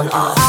[0.00, 0.39] on us.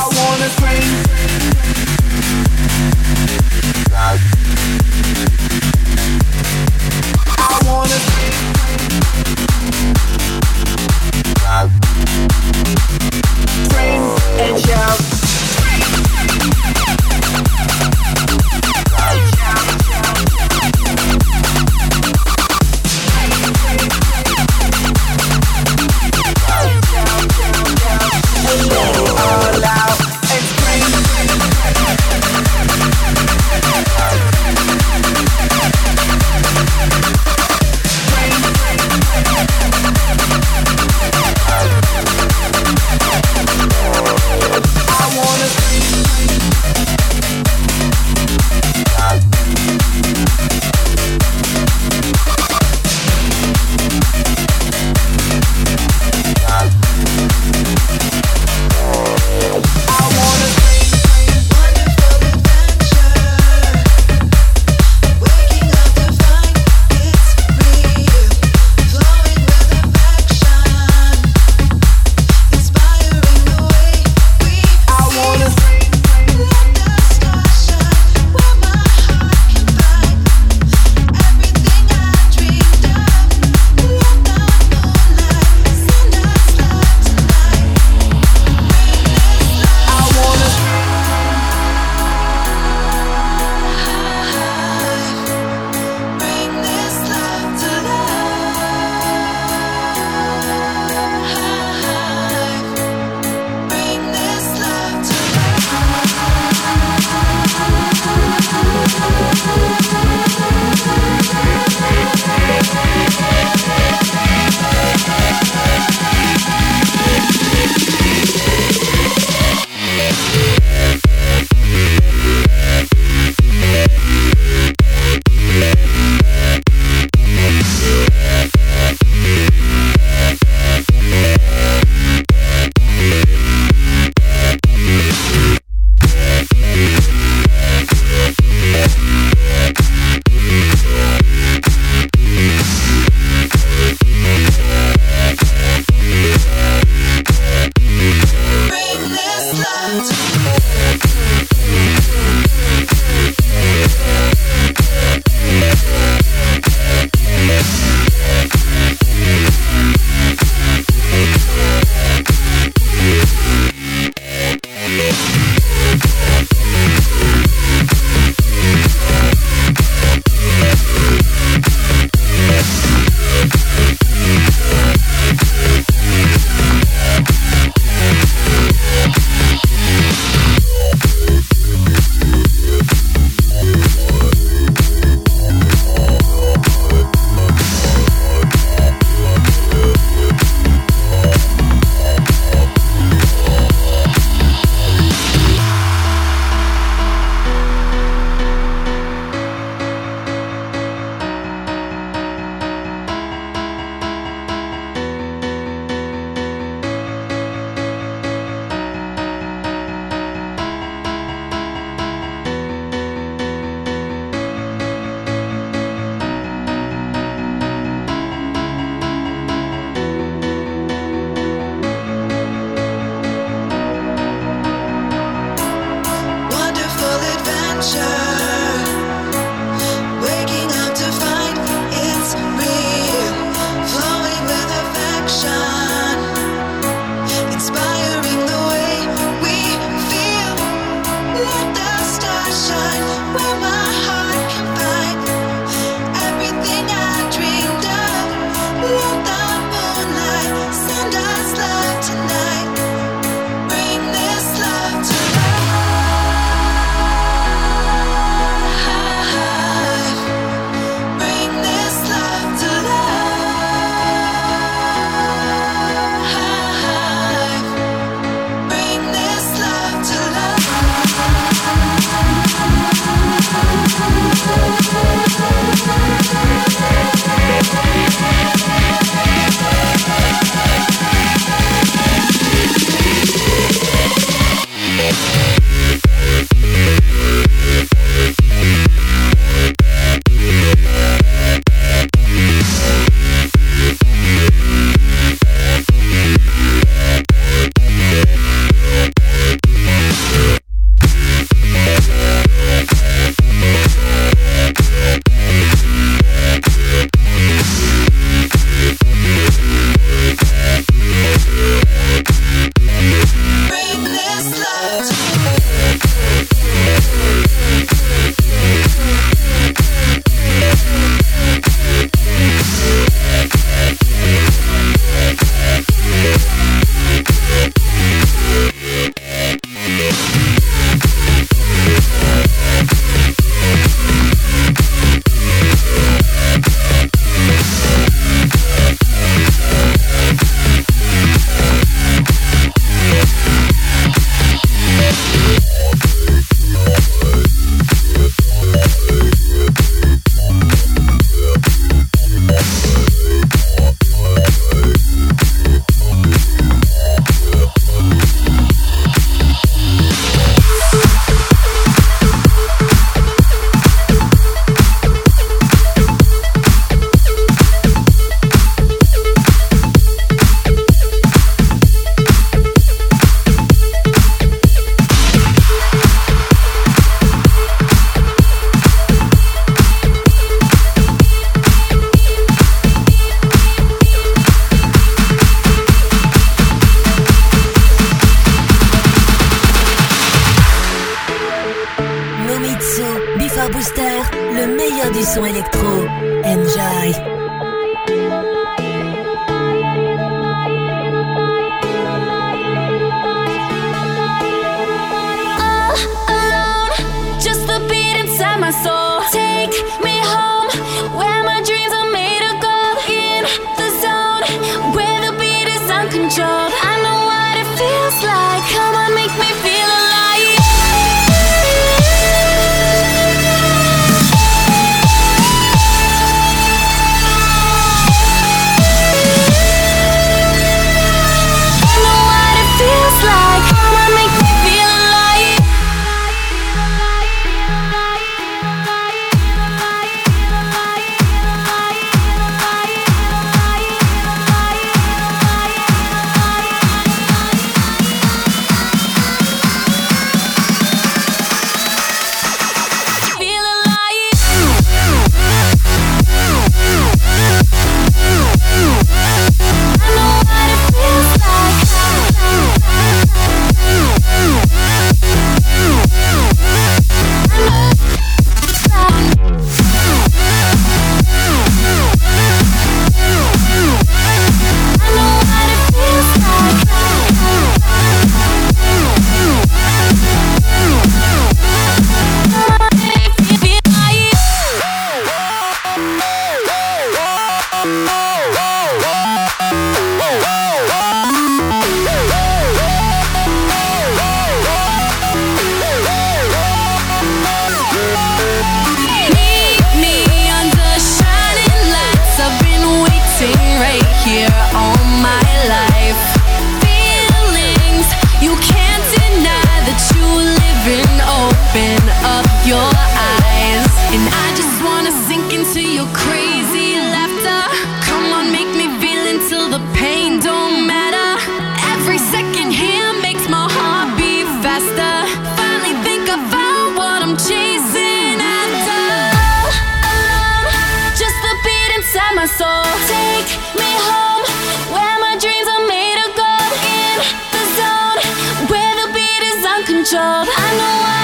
[540.14, 541.21] I know what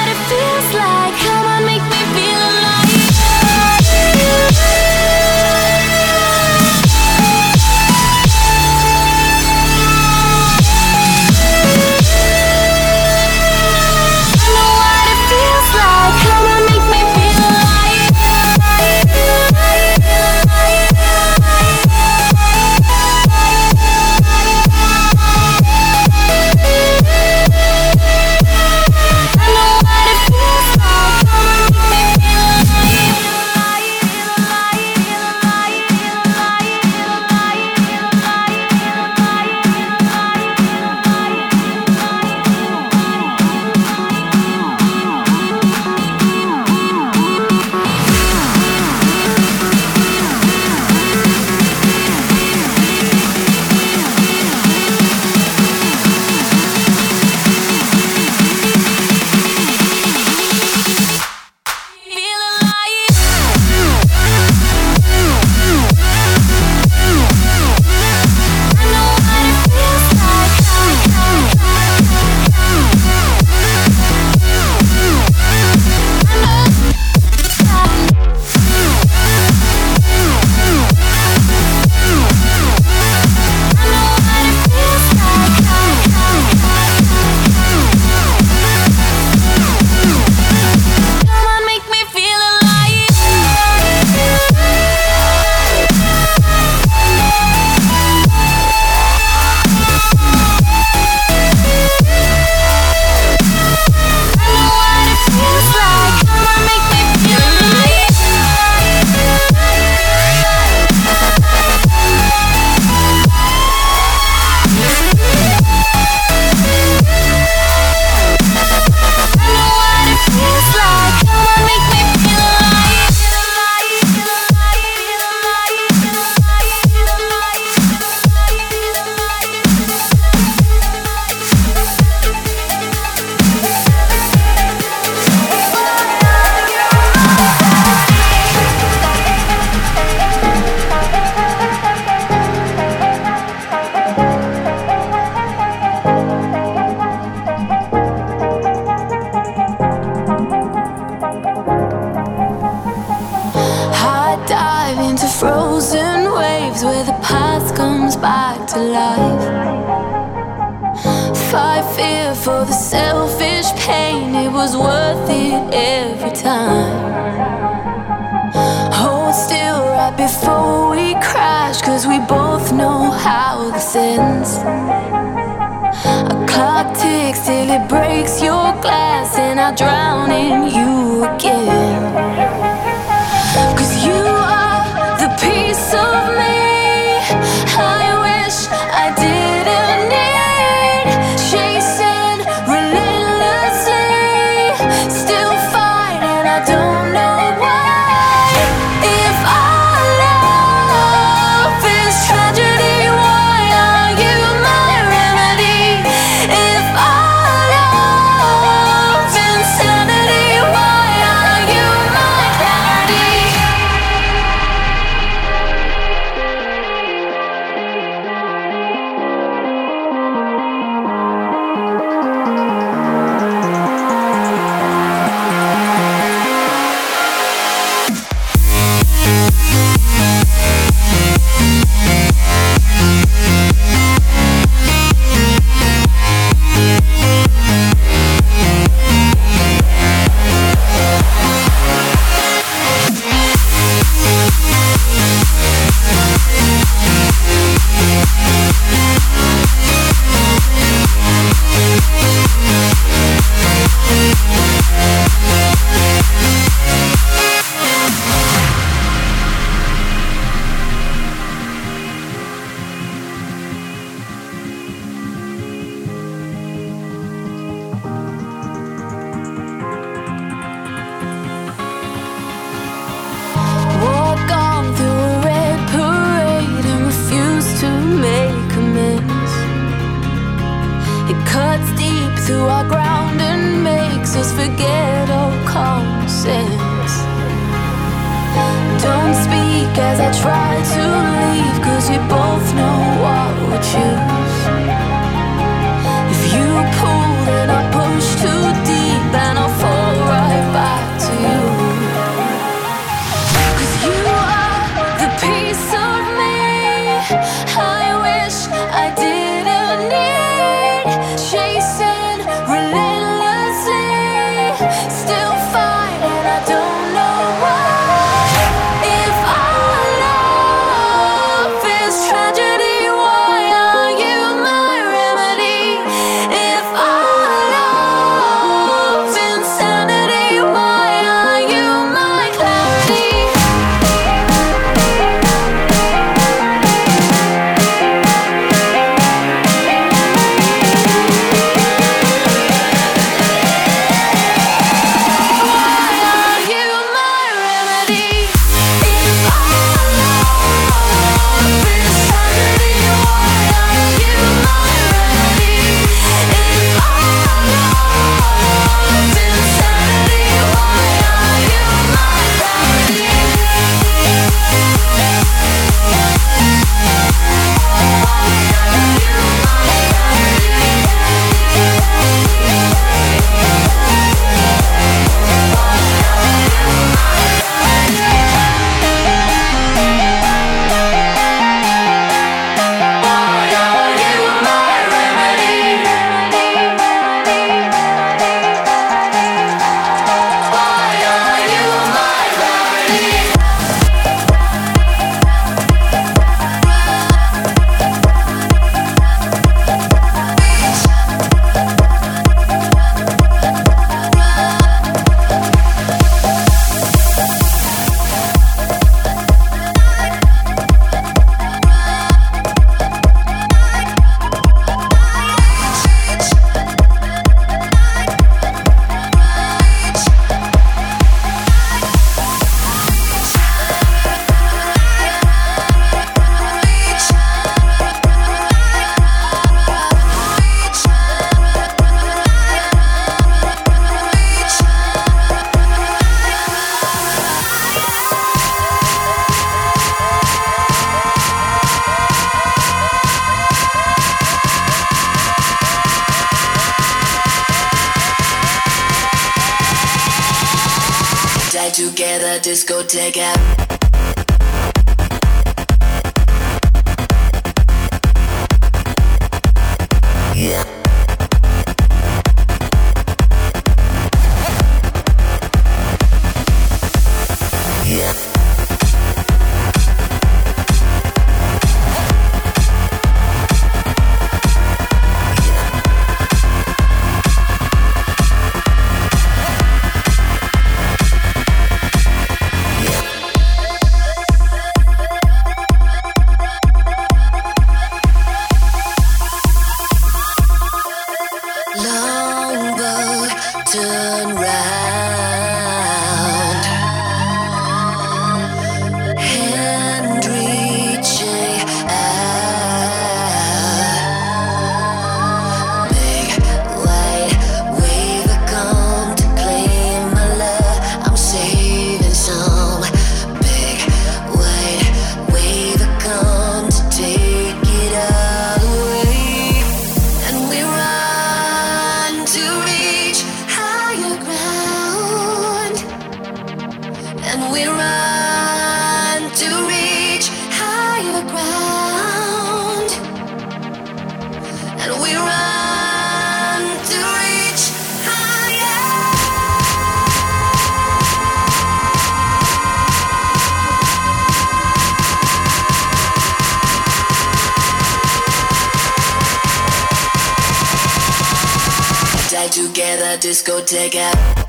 [553.37, 554.66] Discotheque.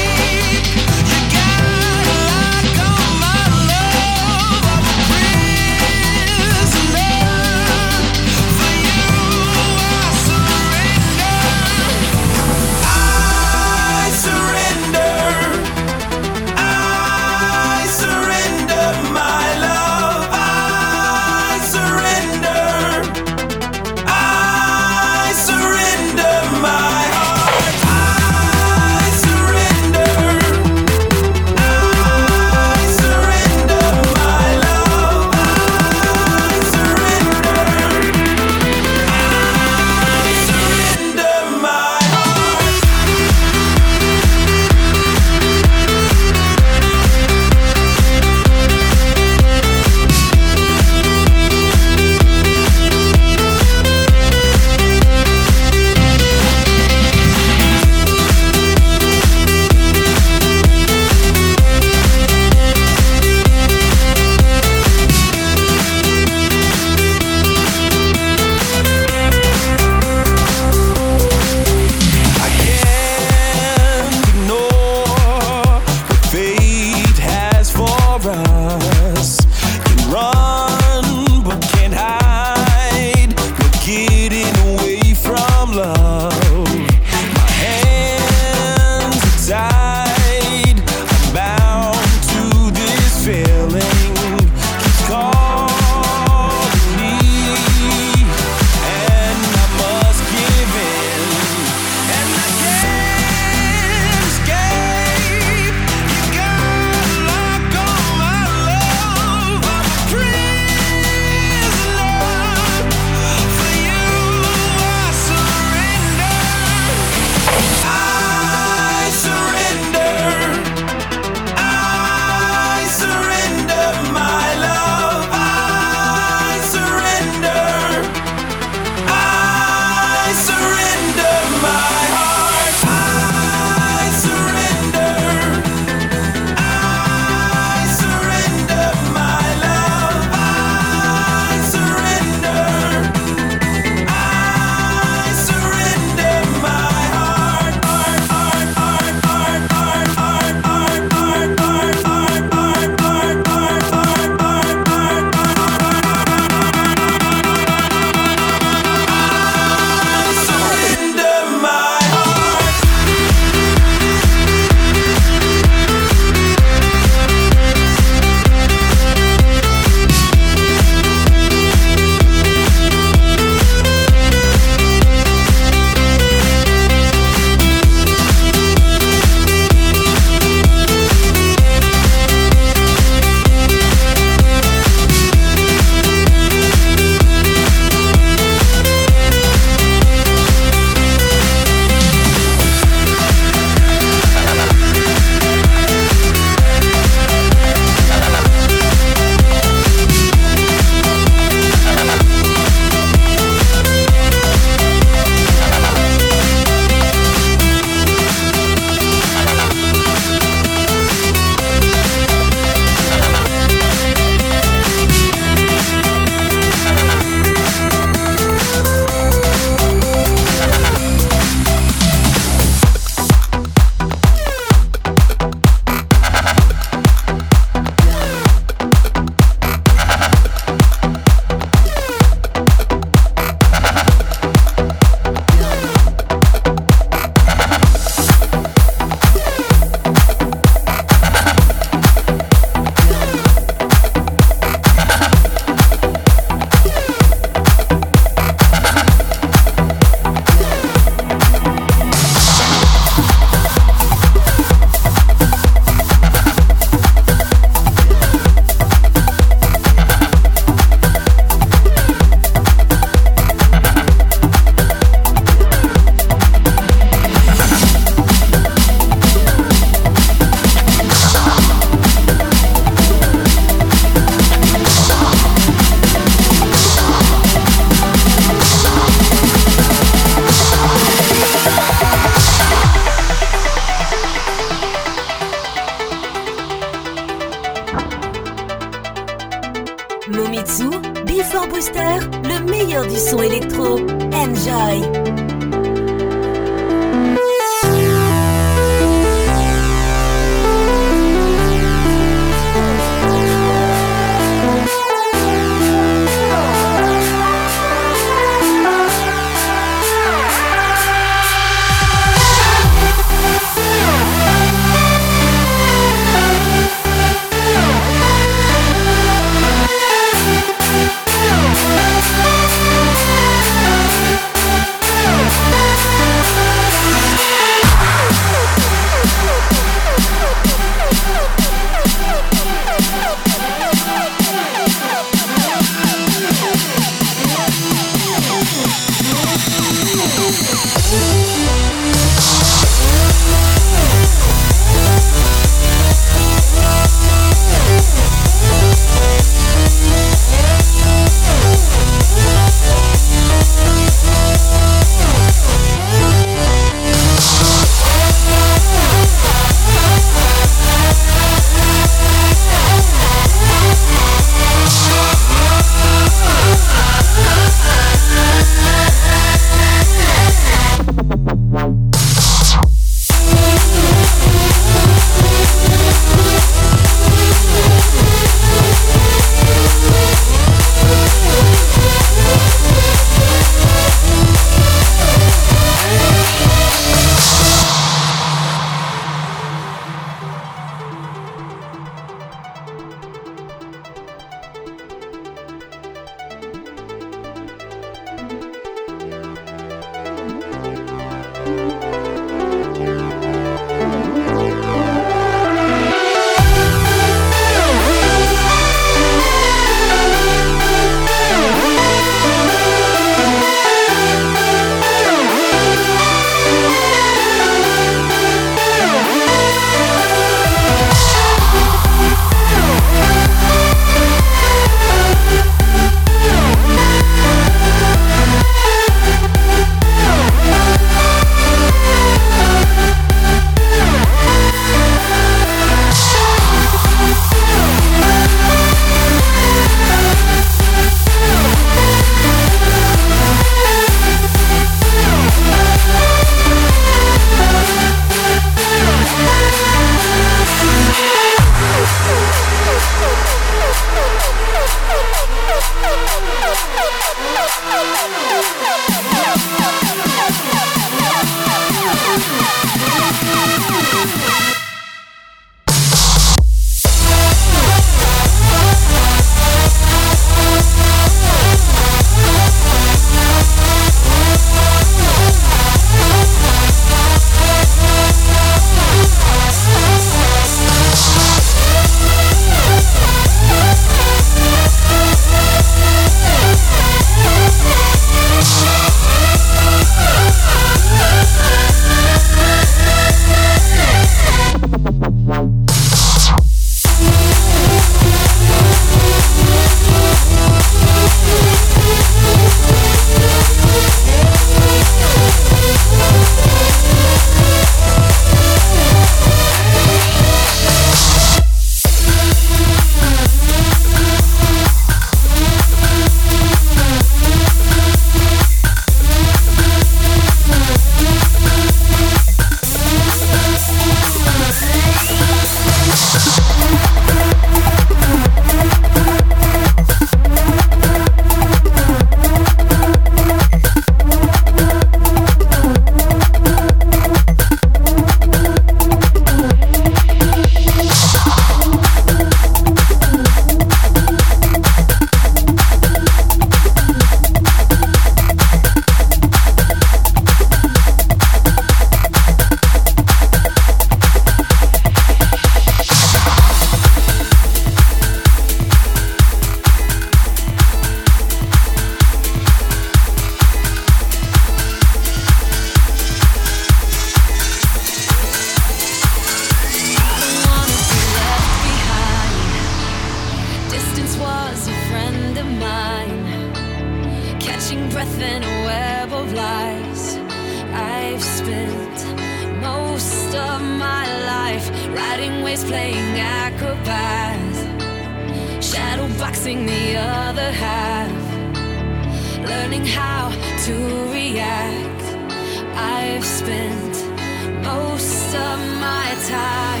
[599.50, 600.00] Time.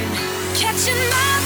[0.54, 1.39] Catching my